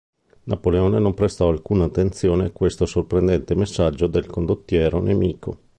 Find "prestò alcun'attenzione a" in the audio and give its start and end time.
1.13-2.49